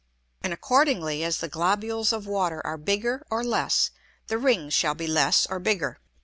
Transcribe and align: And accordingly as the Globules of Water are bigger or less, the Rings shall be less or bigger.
And 0.41 0.51
accordingly 0.51 1.23
as 1.23 1.37
the 1.37 1.47
Globules 1.47 2.11
of 2.11 2.25
Water 2.25 2.59
are 2.65 2.75
bigger 2.75 3.23
or 3.29 3.43
less, 3.43 3.91
the 4.29 4.39
Rings 4.39 4.73
shall 4.73 4.95
be 4.95 5.05
less 5.05 5.45
or 5.45 5.59
bigger. 5.59 5.99